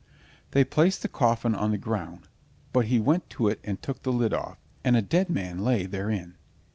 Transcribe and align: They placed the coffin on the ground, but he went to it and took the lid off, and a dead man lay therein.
They 0.49 0.63
placed 0.63 1.03
the 1.03 1.07
coffin 1.07 1.53
on 1.53 1.69
the 1.69 1.77
ground, 1.77 2.27
but 2.73 2.85
he 2.85 2.99
went 2.99 3.29
to 3.29 3.47
it 3.49 3.59
and 3.63 3.79
took 3.79 4.01
the 4.01 4.11
lid 4.11 4.33
off, 4.33 4.57
and 4.83 4.97
a 4.97 5.01
dead 5.03 5.29
man 5.29 5.59
lay 5.59 5.85
therein. 5.85 6.37